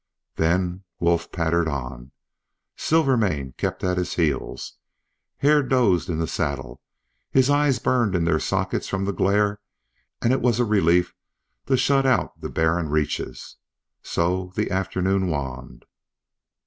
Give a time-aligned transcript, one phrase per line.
[0.35, 2.11] Then Wolf pattered on;
[2.75, 4.77] Silvermane kept at his heels;
[5.37, 6.81] Hare dozed in the saddle.
[7.29, 9.61] His eyes burned in their sockets from the glare,
[10.19, 11.13] and it was a relief
[11.67, 13.57] to shut out the barren reaches.
[14.01, 15.85] So the afternoon waned.